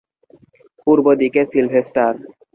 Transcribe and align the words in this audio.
পূর্ব 0.87 1.05
দিকে 1.21 1.41
সিলভেস্টার। 1.51 2.13